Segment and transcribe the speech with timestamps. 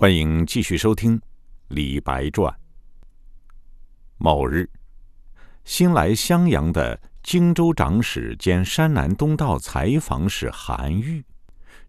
[0.00, 1.18] 欢迎继续收听
[1.66, 2.54] 《李白传》。
[4.16, 4.70] 某日，
[5.64, 11.24] 新来襄阳的荆州长史兼山南东道采访使韩愈，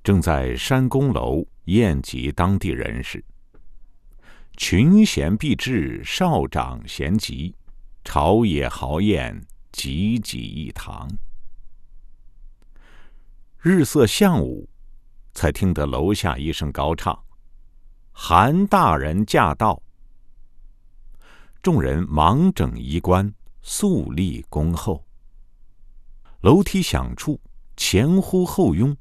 [0.03, 3.23] 正在山公楼宴集当地人士。
[4.57, 7.53] 群贤毕至，少长咸集，
[8.03, 9.39] 朝野豪宴，
[9.71, 11.07] 济济一堂。
[13.59, 14.67] 日色向午，
[15.35, 17.15] 才听得楼下一声高唱。
[18.21, 19.81] 韩大人驾到！
[21.61, 25.07] 众人忙整衣冠，肃立恭候。
[26.41, 27.39] 楼梯响处，
[27.77, 28.95] 前呼后拥，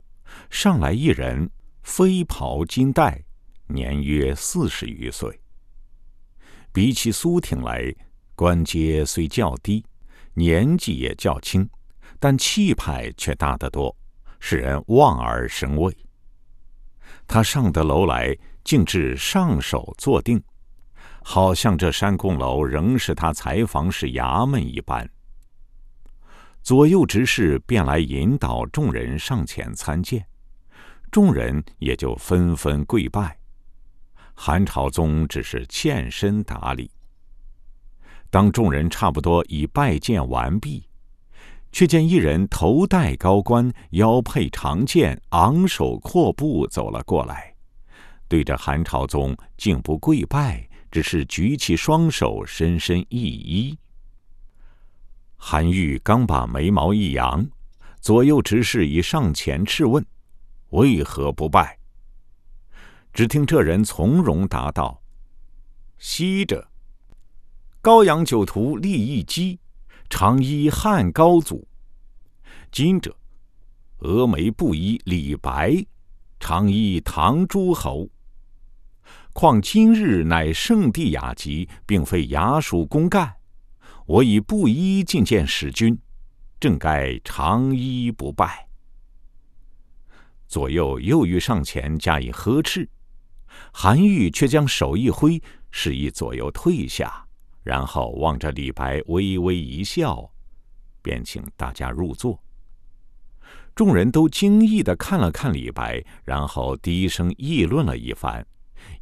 [0.50, 1.50] 上来一人，
[1.82, 3.24] 飞袍金带，
[3.66, 5.40] 年约四十余岁。
[6.72, 7.92] 比起苏挺来，
[8.36, 9.84] 官阶虽较低，
[10.34, 11.68] 年纪也较轻，
[12.20, 13.94] 但气派却大得多，
[14.38, 15.94] 使人望而生畏。
[17.26, 18.34] 他上得楼来。
[18.68, 20.38] 竟至上首坐定，
[21.22, 25.08] 好像这山公楼仍是他采访使衙门一般。
[26.62, 30.22] 左右执事便来引导众人上前参见，
[31.10, 33.38] 众人也就纷纷跪拜。
[34.34, 36.90] 韩朝宗只是欠身打礼。
[38.28, 40.86] 当众人差不多已拜见完毕，
[41.72, 47.54] 却见一人头戴高冠，腰佩长剑，昂首阔步走了过来。
[48.28, 53.76] 对着韩朝宗竟不跪拜，只是举起双手，深深一揖。
[55.36, 57.48] 韩愈刚把眉毛一扬，
[58.00, 60.04] 左右执事已上前质问
[60.70, 61.78] ：“为何不拜？”
[63.14, 65.00] 只听这人从容答道
[65.96, 66.68] ：“昔者，
[67.80, 69.58] 高阳酒徒利益基，
[70.10, 71.66] 常依汉高祖；
[72.70, 73.16] 今者，
[74.00, 75.82] 峨眉布衣李白，
[76.38, 78.06] 常依唐诸侯。”
[79.40, 83.36] 况今日乃圣地雅集，并非衙署公干，
[84.04, 85.96] 我以布衣觐见使君，
[86.58, 88.66] 正该长衣不拜。
[90.48, 92.88] 左右又欲上前加以呵斥，
[93.72, 97.24] 韩愈却将手一挥，示意左右退下，
[97.62, 100.28] 然后望着李白微微一笑，
[101.00, 102.42] 便请大家入座。
[103.76, 108.44] 众人都惊异的看了看李白，然后低声议论了一番。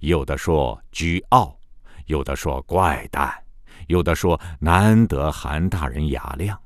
[0.01, 1.59] 有的说倨傲，
[2.07, 3.33] 有的说怪诞，
[3.89, 6.59] 有的说难得韩大人雅量。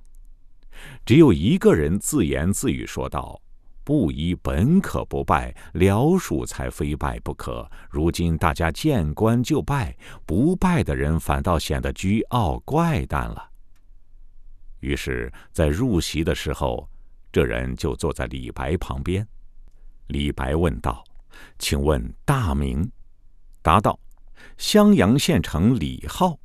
[1.04, 3.40] 只有一个人自言自语说道
[3.84, 7.68] ：“布衣本可不拜，辽属才非拜不可。
[7.90, 13.50] 如今大家见官就拜，不拜的人反倒显得倨傲怪诞了。”
[14.80, 16.88] 于是，在入席的时候，
[17.30, 19.26] 这人就坐在李白旁边。
[20.06, 21.04] 李白问道
[21.58, 22.90] ：“请问大名？”
[23.62, 23.98] 答道
[24.56, 26.38] ：“襄阳县城李浩。”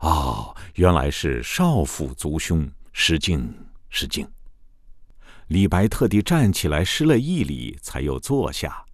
[0.00, 3.54] 哦，原来是少府族兄，失敬
[3.88, 4.26] 失敬。
[5.48, 8.84] 李白特地站起来施了一礼，才又坐下。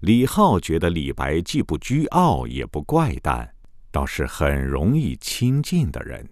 [0.00, 3.54] 李浩觉得李白既不倨傲，也不怪诞，
[3.90, 6.28] 倒是很容易亲近的人。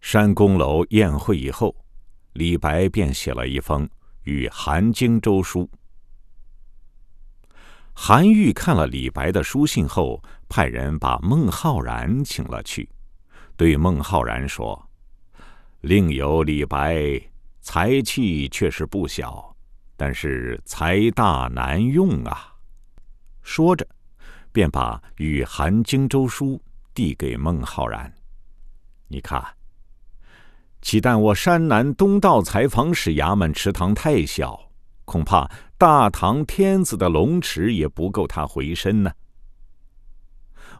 [0.00, 1.74] 山公楼宴会以后，
[2.32, 3.88] 李白便写了一封
[4.24, 5.70] 与韩荆州书。
[7.94, 12.88] 韩愈看了李白的书信后，派人把孟浩然请了去，
[13.56, 14.90] 对孟浩然说
[15.82, 17.20] ：“另有李白，
[17.60, 19.54] 才气却是不小，
[19.96, 22.54] 但是才大难用啊。”
[23.42, 23.86] 说着，
[24.52, 26.60] 便把与韩荆州书
[26.94, 28.12] 递给孟浩然
[29.06, 29.44] ：“你看，
[30.80, 34.58] 岂但我山南东道采访使衙门池塘太小。”
[35.04, 35.50] 恐怕
[35.82, 39.10] 大唐天子的龙池也不够他回身呢。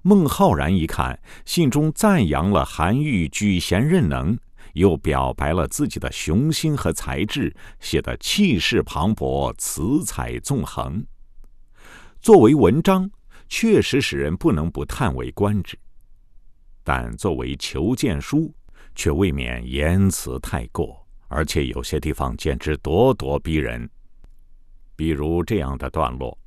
[0.03, 4.39] 孟浩然一看，信中赞扬了韩愈举贤任能，
[4.75, 11.05] 又表白了自己的雄心和才智，写得气势磅礴，词采纵横。
[12.21, 13.11] 作为文章，
[13.49, 15.77] 确实使人不能不叹为观止；
[16.85, 18.55] 但作为求见书，
[18.95, 23.91] 却未免言辞太过，而且有些地方简直咄咄逼人。
[25.03, 26.39] 比如这样的段落，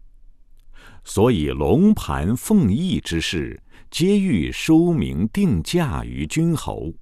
[1.04, 3.62] 所以龙盘凤翼之事，
[3.92, 6.94] 皆欲收名定价于君侯。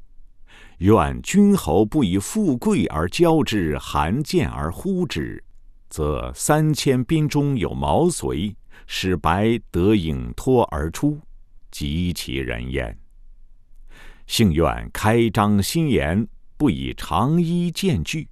[0.80, 5.44] 愿君侯不以富贵而骄之，罕见而忽之，
[5.92, 8.56] 则三千兵中有毛遂，
[8.88, 11.22] 使白得影脱而出，
[11.70, 12.98] 及其人焉。
[14.26, 16.28] 幸愿开张新言，
[16.58, 18.28] 不以长衣见惧。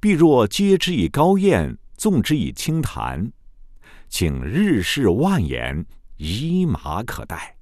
[0.00, 3.32] 必若皆之以高宴，纵之以清谈，
[4.08, 5.84] 竟日事万言，
[6.16, 7.56] 以马可待。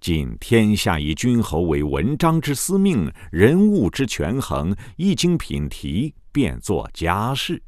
[0.00, 7.60] 今天下以君侯为文章之司命，人物之权衡，一经品题，便作家事。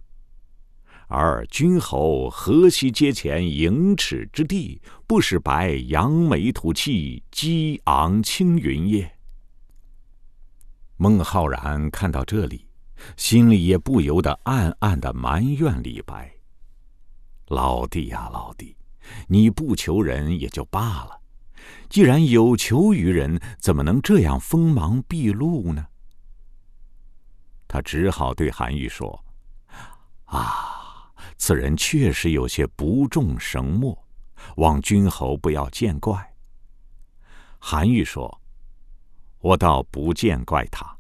[1.08, 9.17] 而君侯何惜阶前盈尺之地，不使白扬眉吐气，激昂青云耶？
[10.97, 12.69] 孟浩然看到这里，
[13.17, 16.32] 心里也不由得暗暗的埋怨李白
[17.49, 18.76] ：“老弟呀，老弟，
[19.26, 21.20] 你不求人也就罢了。”
[21.88, 25.87] 既然有求于人，怎么能这样锋芒毕露呢？
[27.67, 29.25] 他只好对韩愈说
[30.26, 33.97] ：“啊，此人确实有些不重绳墨，
[34.56, 36.35] 望君侯不要见怪。”
[37.58, 38.41] 韩愈说
[39.41, 40.97] ：“我倒不见怪他，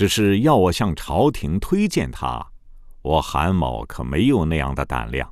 [0.00, 2.42] 只是要我向朝廷推荐他，
[3.02, 5.30] 我韩某可没有那样的胆量，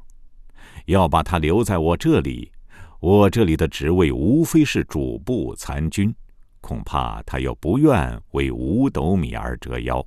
[0.84, 2.52] 要把他留在我这里。”
[3.00, 6.14] 我这里的职位无非是主簿参军，
[6.60, 10.06] 恐怕他又不愿为五斗米而折腰，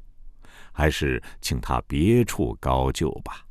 [0.71, 3.43] 还是请他别处高就吧。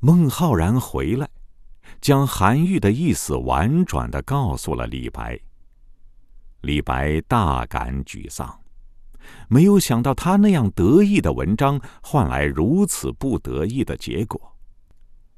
[0.00, 1.28] 孟浩然回来，
[2.00, 5.38] 将韩愈的意思婉转的告诉了李白。
[6.62, 8.58] 李白大感沮丧，
[9.48, 14.56] 没有想到他那样得意的文章，换来如此不得意的结果。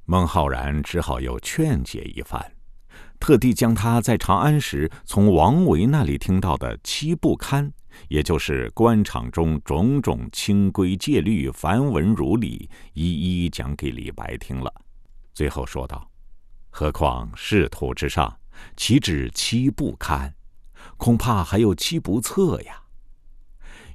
[0.04, 2.52] 孟浩然只好又劝解一番，
[3.18, 7.72] 特地将他在长安时从王维那里听到的七不堪，
[8.08, 14.72] 也就是官场中种种清规戒律、繁文缛礼，一一讲给李白听了。
[15.34, 16.08] 最后说道
[16.70, 18.38] ：“何况仕途之上，
[18.76, 20.32] 岂止七不堪？
[20.96, 22.80] 恐怕还有七不测呀！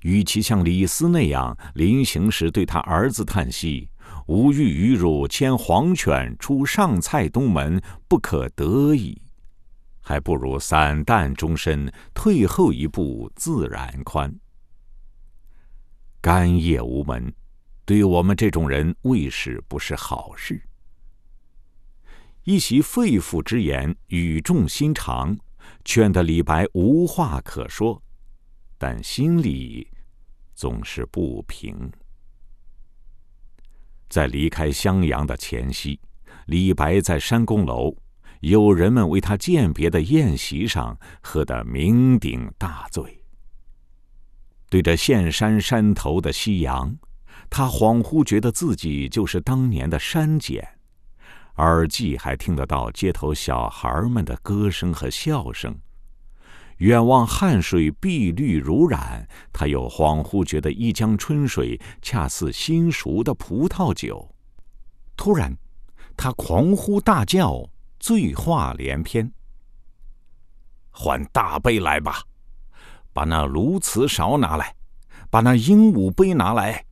[0.02, 3.90] 与其像李斯那样临行时对他儿子叹息。”
[4.28, 9.20] 吾欲与汝牵黄犬出上蔡东门，不可得矣。
[10.00, 14.34] 还不如散淡终身，退后一步自然宽。
[16.22, 17.34] 干谒无门，
[17.84, 20.62] 对我们这种人，未使不是好事。
[22.44, 25.38] 一席肺腑之言，语重心长，
[25.84, 28.02] 劝得李白无话可说，
[28.84, 29.88] 但心里
[30.56, 31.92] 总是不平。
[34.10, 36.00] 在离开襄阳的前夕，
[36.48, 37.96] 李白在山宫楼，
[38.40, 43.24] 友人们为他饯别的宴席上喝得酩酊大醉。
[44.68, 46.98] 对着岘山山头的夕阳，
[47.52, 50.68] 他恍惚觉得自己就是当年的山简，
[51.58, 55.80] 耳际还听得到街头小孩们的歌声和笑声。
[56.82, 64.28] 远望汉水碧绿如染，他又恍惚觉得一江春水恰似新熟的葡萄酒。
[65.16, 65.56] 突然，
[66.18, 67.70] 他狂呼大叫，
[68.00, 69.32] 醉话连篇
[70.90, 72.24] ：“换大杯来吧，
[73.14, 74.76] 把那鸬鹚勺拿来，
[75.30, 76.84] 把那鹦鹉杯拿来，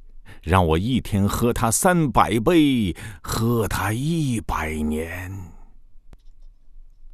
[0.43, 5.35] 让我一天喝它三百杯，喝它一百年。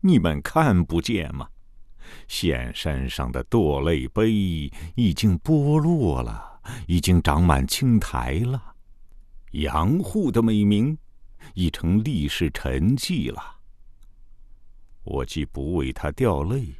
[0.01, 1.48] 你们看不见吗？”
[2.28, 4.31] 县山上的堕泪碑
[4.96, 8.75] 已经剥落了，已经长满青苔了。
[9.52, 10.98] 杨户的美名
[11.54, 13.42] 已成历史沉寂了。
[15.03, 16.75] 我既不为他掉泪，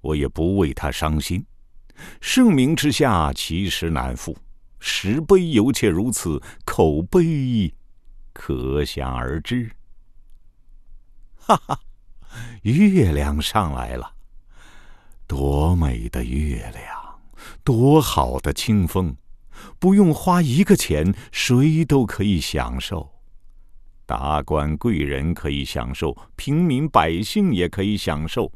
[0.00, 1.44] 我也不为他伤心。
[2.20, 4.36] 盛名之下，其实难副。
[4.78, 7.74] 石碑犹且如此，口碑
[8.32, 9.72] 可想而知。
[11.34, 11.80] 哈哈，
[12.62, 14.14] 月亮上来了。
[15.28, 17.20] 多美的月亮，
[17.62, 19.14] 多好的清风，
[19.78, 23.12] 不用花一个钱，谁都可以享受。
[24.06, 28.50] 达官贵人可以享受，平民百姓也可以享受。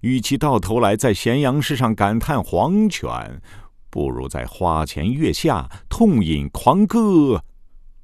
[0.00, 3.40] 与其到头来在咸阳市上感叹黄犬，
[3.88, 7.42] 不如在花前月下痛饮狂歌，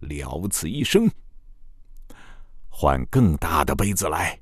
[0.00, 1.11] 了此一生。
[2.70, 4.40] 换更大的杯子来，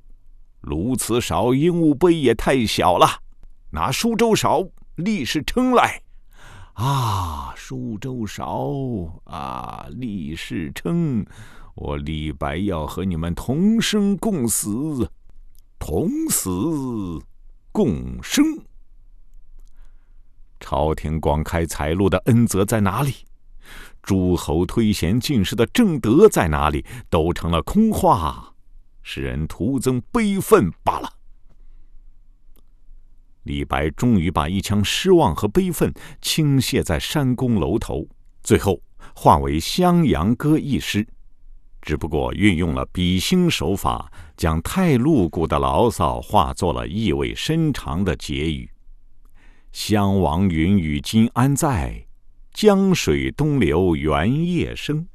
[0.61, 3.20] 鸬鹚勺、鹦鹉杯也太小了。
[3.73, 6.01] 拿舒州勺、立世称来，
[6.73, 11.25] 啊，舒州勺啊，立世称，
[11.75, 15.09] 我李白要和你们同生共死，
[15.79, 16.49] 同死
[17.71, 18.43] 共生。
[20.59, 23.13] 朝廷广开财路的恩泽在哪里？
[24.03, 26.85] 诸侯推贤进士的正德在哪里？
[27.09, 28.53] 都成了空话，
[29.01, 31.09] 使人徒增悲愤罢了。
[33.43, 38.07] 李白终于把一腔失望和悲愤倾泻在山宫楼头，
[38.43, 38.79] 最后
[39.15, 41.07] 化为《襄阳歌》一诗，
[41.81, 48.69] 只不过运用了比兴手法，将太露骨的牢骚化作了意味深长的结语
[49.73, 52.05] ：“襄王云雨今安在？
[52.53, 55.07] 江水东流原夜生。”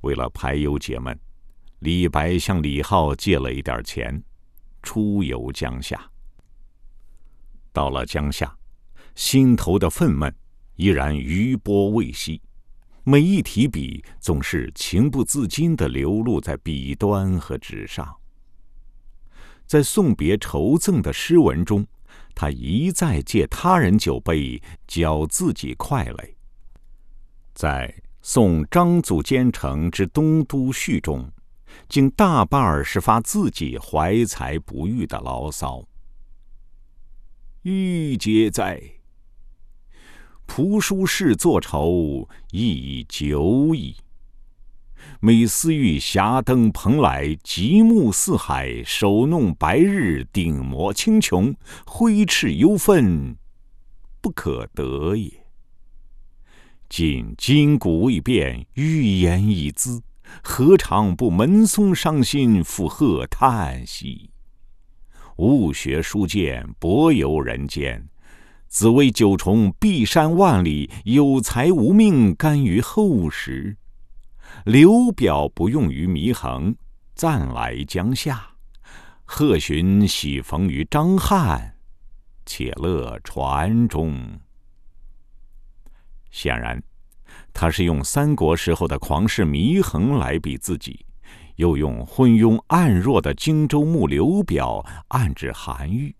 [0.00, 1.16] 为了排忧解闷，
[1.80, 4.20] 李白向李浩借了一点钱，
[4.82, 6.00] 出游江夏。
[7.76, 8.56] 到了江夏，
[9.14, 10.32] 心头的愤懑
[10.76, 12.40] 依然余波未息。
[13.04, 18.16] 每一提笔，总是情不自禁的流露在笔端和纸上。
[19.66, 21.86] 在送别酬赠的诗文中，
[22.34, 26.34] 他一再借他人酒杯，浇自己快垒。
[27.52, 31.30] 在《送张祖坚城之东都序》中，
[31.90, 35.86] 竟大半是发自己怀才不遇的牢骚。
[37.68, 38.80] 欲皆在。
[40.46, 43.96] 蒲书事作愁亦久矣。
[45.18, 53.36] 每思欲霞登蓬莱，极目四海，手弄白日，顶摩青穹，挥斥忧愤，
[54.20, 55.28] 不可得也。
[56.88, 60.04] 今筋骨未变，欲言已滋，
[60.40, 64.30] 何尝不门松伤心，附和叹息？
[65.36, 68.08] 勿学书剑，薄游人间。
[68.68, 73.76] 子谓九重碧山万里，有才无命，甘于后时。
[74.64, 76.74] 刘表不用于祢衡，
[77.14, 78.46] 暂来江夏。
[79.24, 81.76] 贺询喜逢于张翰，
[82.46, 84.16] 且乐船中。
[86.30, 86.82] 显然，
[87.52, 91.04] 他是用三国时候的狂士祢衡来比自己，
[91.56, 96.14] 又用昏庸暗弱的荆州牧刘表暗指韩愈。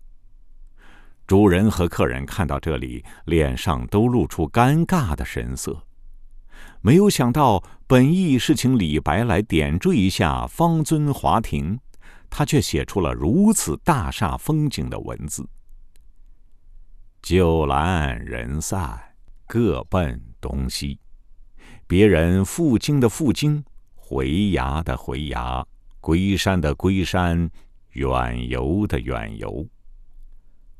[1.25, 5.83] 主人和客人看到这里，脸上都露出尴尬的神色。
[6.81, 11.79] 没有想到，本意是请李白来点缀一下方尊华亭，
[12.29, 15.47] 他却写出了如此大煞风景的文字
[17.21, 18.97] ：“酒阑人散，
[19.45, 20.99] 各奔东西。
[21.87, 23.63] 别人赴京的赴京，
[24.09, 25.67] 回崖的回崖，
[25.99, 27.51] 归山的归山，
[27.91, 29.67] 远游的远游。”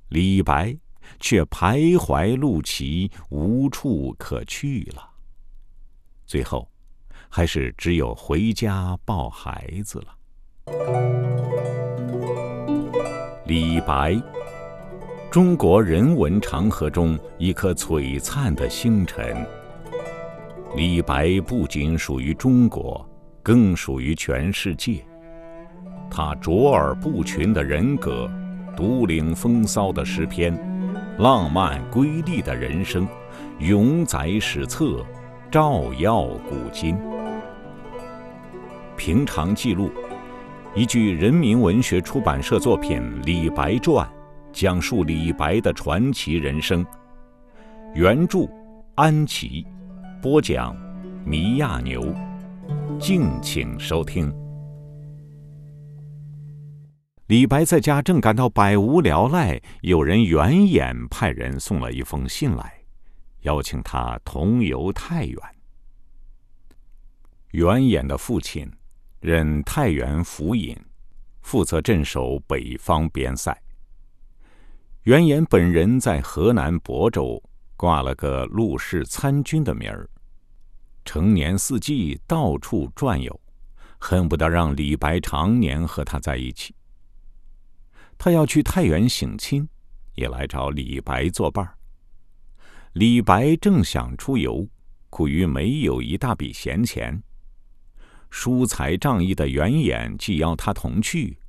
[0.07, 0.73] 李白
[1.19, 5.09] 却徘徊路崎，无处可去了。
[6.25, 6.71] 最后，
[7.27, 10.17] 还是只有回家抱孩子了。
[13.45, 14.15] 李白，
[15.29, 19.45] 中国人文长河中一颗璀璨的星辰。
[20.77, 23.05] 李白不仅属于中国，
[23.47, 25.01] 更属于全世界。
[26.11, 28.29] 他卓尔不群的人格。
[28.75, 30.53] 独领风骚的诗篇，
[31.17, 33.07] 浪漫瑰丽的人生，
[33.59, 35.03] 永载史册，
[35.49, 36.95] 照耀古今。
[38.97, 39.89] 平常记录，
[40.75, 44.05] 一句人民文学出版社作品《李白传》，
[44.51, 46.85] 讲述李白的传奇人生。
[47.95, 48.39] 原著
[48.93, 49.65] 安琪，
[50.21, 50.75] 播讲
[51.25, 52.13] 米亚牛。
[52.99, 54.33] 敬请收听。
[57.27, 62.73] 李白在家正感到百无聊赖，有人远远派人送了一封信来，
[63.41, 65.39] 邀请他同游太原。
[67.51, 68.69] 远远的父亲
[69.19, 70.75] 任太原府尹，
[71.41, 73.55] 负责镇守北方边塞。
[75.03, 77.41] 远远本人在河南亳州
[77.75, 80.09] 挂了个陆氏参军的名儿，
[81.07, 83.39] 成年四季到处转悠，
[83.97, 86.75] 恨不得让李白常年和他在一起。
[88.17, 89.65] 他要去太原省亲，
[90.15, 91.65] 也来找李白作伴。
[92.91, 94.67] 李白正想出游，
[95.09, 97.23] 苦于没有一大笔闲钱。
[98.29, 101.39] 疏财仗义的袁衍既邀他同去，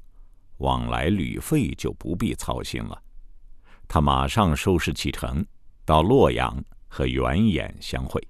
[0.58, 3.02] 往来旅费就不必操心了。
[3.88, 5.44] 他马上收拾启程，
[5.84, 8.22] 到洛阳和袁衍相会。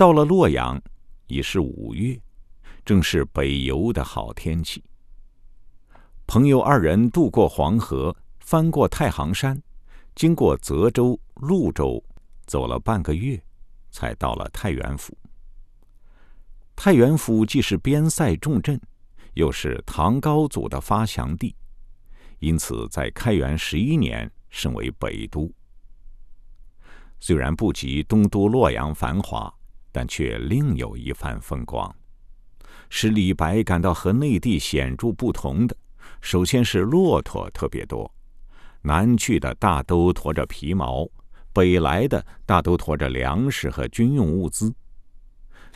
[0.00, 0.80] 到了洛阳，
[1.26, 2.18] 已是五月，
[2.86, 4.82] 正是北游的好天气。
[6.26, 9.62] 朋友二人渡过黄河，翻过太行山，
[10.14, 12.02] 经过泽州、潞州，
[12.46, 13.38] 走了半个月，
[13.90, 15.14] 才到了太原府。
[16.74, 18.80] 太原府既是边塞重镇，
[19.34, 21.54] 又是唐高祖的发祥地，
[22.38, 25.52] 因此在开元十一年升为北都。
[27.18, 29.54] 虽然不及东都洛阳繁华，
[29.92, 31.94] 但却另有一番风光，
[32.88, 35.76] 使李白感到和内地显著不同的。
[36.20, 38.12] 首先是骆驼特别多，
[38.82, 41.08] 南去的大都驮着皮毛，
[41.52, 44.72] 北来的大都驮着粮食和军用物资。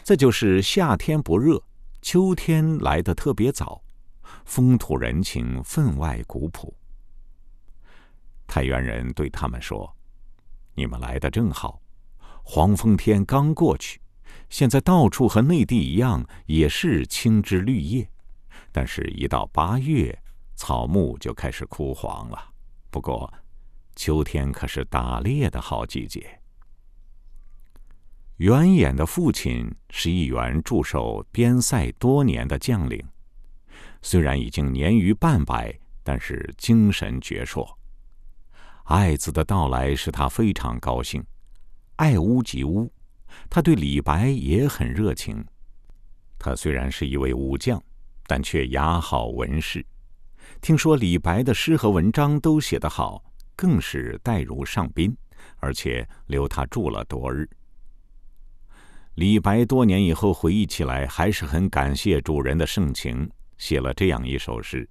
[0.02, 1.62] 再就是夏天不热，
[2.02, 3.83] 秋天来的特别早，
[4.44, 6.75] 风土人情分外古朴。
[8.47, 9.90] 太原人对他们说
[10.76, 11.80] ：“你们来的正好，
[12.42, 13.99] 黄风天刚过去，
[14.50, 18.09] 现在到处和内地一样，也是青枝绿叶，
[18.71, 20.17] 但是，一到八月，
[20.55, 22.38] 草木就开始枯黄了。
[22.91, 23.33] 不过，
[23.97, 26.41] 秋天可是打猎的好季节。”
[28.38, 33.00] 袁衍的父亲是一员驻守边塞多年的将领，
[34.03, 35.73] 虽然已经年逾半百，
[36.03, 37.64] 但是精神矍铄。
[38.85, 41.25] 爱子的到来使他非常高兴，
[41.97, 42.93] 爱屋及乌。
[43.49, 45.45] 他对李白也很热情。
[46.38, 47.83] 他虽然是一位武将，
[48.26, 49.85] 但却雅好文士。
[50.61, 53.23] 听说李白的诗和文章都写得好，
[53.57, 55.17] 更是待如上宾，
[55.57, 57.49] 而且留他住了多日。
[59.14, 64.88] 李白多年以后回忆起来，还是很感谢主人的盛情，写了这样一首诗：“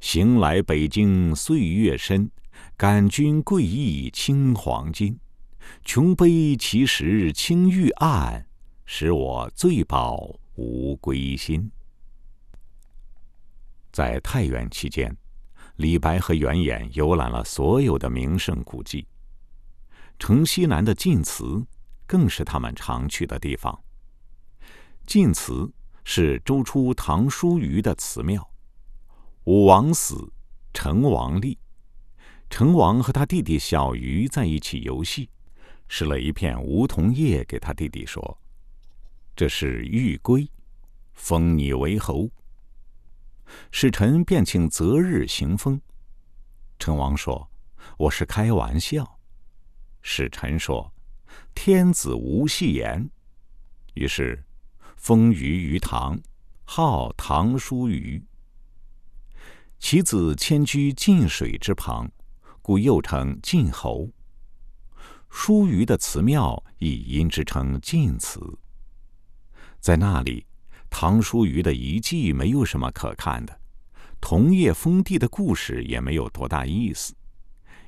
[0.00, 2.30] 行来北京岁月深，
[2.76, 5.18] 感君贵意青黄金。
[5.84, 8.46] 琼杯其实清玉案，
[8.84, 11.70] 使我醉饱无归心。”
[13.92, 15.16] 在太原期间，
[15.76, 19.06] 李白和袁衍游览了所有的名胜古迹，
[20.18, 21.66] 城西南的晋祠。
[22.08, 23.76] 更是他们常去的地方。
[25.06, 25.68] 晋祠
[26.04, 28.48] 是周初唐叔虞的祠庙。
[29.42, 30.32] 武王死，
[30.72, 31.58] 成王立。
[32.48, 35.28] 成王和他弟弟小虞在一起游戏，
[35.88, 38.38] 施了一片梧桐叶给他弟弟，说
[39.36, 40.50] ：“这是玉圭，
[41.14, 42.30] 封你为侯。”
[43.70, 45.80] 使臣便请择日行封。
[46.78, 47.50] 成王说
[47.98, 49.18] ：“我是开玩笑。”
[50.02, 50.92] 使臣说。
[51.54, 53.10] 天子无戏言，
[53.94, 54.44] 于是
[54.96, 56.18] 封于于唐，
[56.64, 58.22] 号唐叔虞。
[59.78, 62.10] 其子迁居晋水之旁，
[62.62, 64.08] 故又称晋侯。
[65.38, 68.40] 叔虞的祠庙亦因之称晋祠。
[69.78, 70.46] 在那里，
[70.88, 73.60] 唐叔虞的遗迹没有什么可看的，
[74.18, 77.14] 桐叶封地的故事也没有多大意思。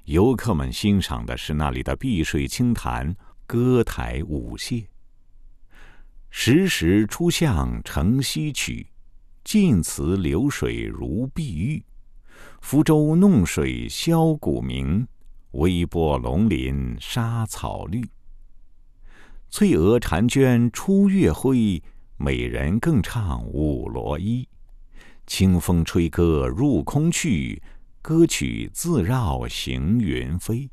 [0.05, 3.17] 游客们欣赏的是那里的碧水清潭。
[3.47, 4.85] 歌台舞榭，
[6.29, 8.87] 时时出象乘西曲，
[9.43, 11.83] 晋祠流水如碧玉，
[12.61, 15.09] 福州弄水箫鼓鸣，
[15.59, 18.09] 微波龙鳞沙草绿。
[19.51, 21.83] 翠娥婵娟出月辉，
[22.17, 24.49] 美人更唱舞罗衣。
[25.27, 27.61] 清风吹歌入空去，
[28.01, 30.71] 歌曲自绕行云飞。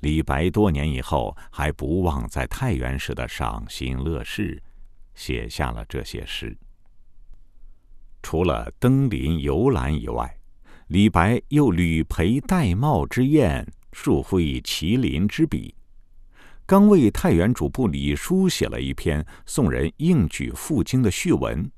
[0.00, 4.60] 李白多年以后还不忘在太原时的赏心乐事，
[5.14, 6.58] 写下了这些诗。
[8.20, 10.37] 除了登临游览以外，
[10.88, 15.74] 李白又屡陪戴帽之宴，数会麒麟之笔。
[16.64, 21.70] 刚为太原主簿李书写了一篇送人应举赴京的序文，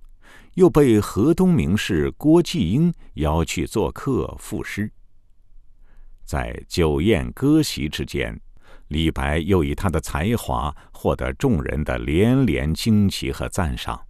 [0.54, 4.88] 又被河东名士郭季英邀去做客赋诗。
[6.24, 8.40] 在酒宴歌席之间，
[8.86, 14.00] 李白又以他的才华获得众人的连连惊奇和赞赏。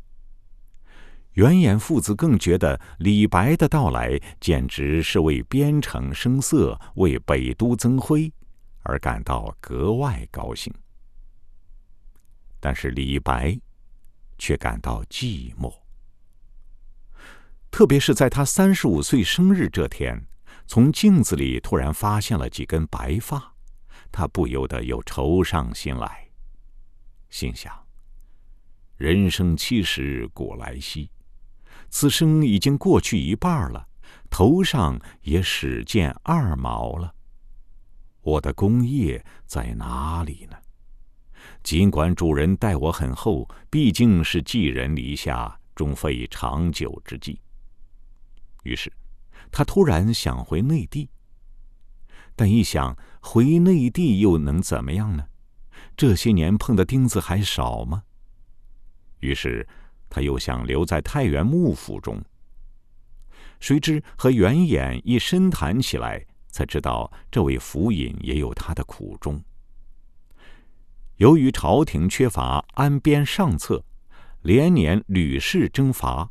[1.34, 8.32] 袁衍父子更觉得李白的到来简直是为边城声色、为北都增辉，
[8.82, 10.72] 而感到格外高兴。
[12.58, 13.58] 但是李白
[14.38, 15.72] 却感到寂寞，
[17.70, 20.26] 特别是在他三十五岁生日这天。
[20.66, 23.54] 从镜子里突然发现了几根白发，
[24.12, 26.28] 他不由得又愁上心来，
[27.28, 27.72] 心想：
[28.96, 31.10] 人生七十古来稀，
[31.90, 33.86] 此生已经过去一半了，
[34.30, 37.14] 头上也始见二毛了。
[38.22, 40.56] 我的功业在哪里呢？
[41.62, 47.40] 尽管主人待我很厚，毕竟是寄人篱下，终非长久之计。
[48.62, 48.90] 于是。
[49.52, 51.10] 他突然想回内地，
[52.36, 55.26] 但一想回内地又能怎么样呢？
[55.96, 58.04] 这些年碰的钉子还少吗？
[59.18, 59.68] 于是
[60.10, 62.20] 他又想留在太原幕府中。
[63.60, 69.40] 谁知和袁衍一深谈起来，才知道这位府尹也有他的苦衷。
[71.16, 73.84] 由于朝廷缺乏安边上策，
[74.42, 76.30] 连年屡试征伐。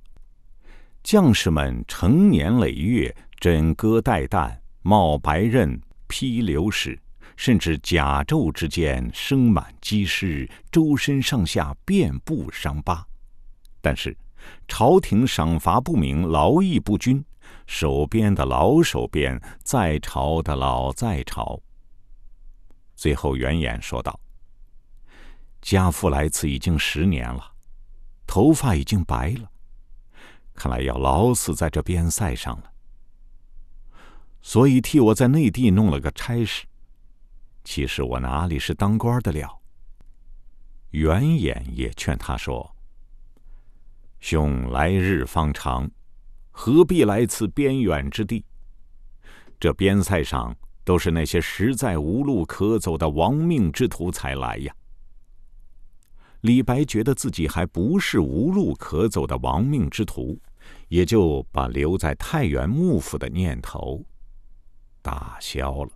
[1.03, 6.99] 将士们成年累月枕戈待旦，冒白刃，披流矢，
[7.37, 13.07] 甚至甲胄之间生满积尸，周身上下遍布伤疤。
[13.81, 14.17] 但是，
[14.67, 17.23] 朝廷赏罚不明，劳役不均，
[17.65, 21.61] 守边的老守边，在朝的老在朝。
[22.95, 24.19] 最后，袁衍说道
[25.61, 27.53] ：“家父来此已经十年了，
[28.27, 29.49] 头发已经白了，
[30.53, 32.71] 看来要老死在这边塞上了。
[34.41, 36.65] 所以替我在内地弄了个差事。
[37.63, 39.61] 其实我哪里是当官的了？”
[40.91, 42.75] 袁衍也劝他说。
[44.19, 45.89] 兄来日方长，
[46.51, 48.43] 何必来此边远之地？
[49.59, 54.75] 这边塞上都是那些实在无路可走的亡命之徒才来呀。
[56.41, 60.39] 李白觉得自己还不是无路可走的亡命之徒，
[60.89, 64.05] 也就把留在太原幕府的念头
[65.01, 65.91] 打消了。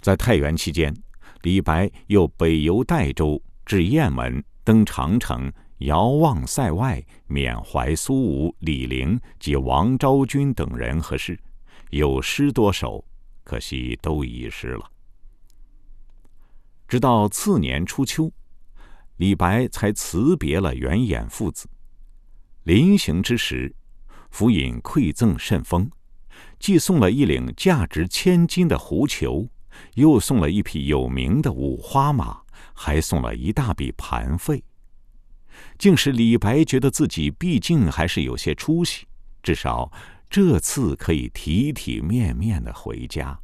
[0.00, 0.94] 在太原期间，
[1.42, 5.50] 李白又北游代州，至雁门，登长城。
[5.84, 11.38] 遥望塞外，缅怀苏武、李陵及王昭君等人和事，
[11.90, 13.04] 有诗多首，
[13.42, 14.90] 可惜都遗失了。
[16.88, 18.32] 直到次年初秋，
[19.16, 21.68] 李白才辞别了袁衍父子。
[22.62, 23.74] 临行之时，
[24.30, 25.90] 府尹馈赠甚丰，
[26.58, 29.50] 既送了一领价值千金的狐裘，
[29.96, 32.40] 又送了一匹有名的五花马，
[32.72, 34.64] 还送了一大笔盘费。
[35.78, 39.06] 竟使李白觉得自己毕竟还是有些出息，
[39.42, 39.90] 至少
[40.28, 43.38] 这次可以体体面面的回家。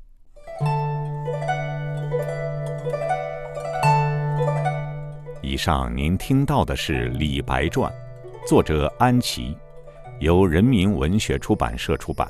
[5.42, 7.92] 以上您听到的是《李白传》，
[8.48, 9.56] 作者安琪，
[10.20, 12.28] 由人民文学出版社出版。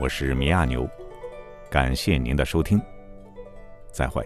[0.00, 0.88] 我是米亚牛，
[1.70, 2.80] 感谢您的收听，
[3.92, 4.24] 再会。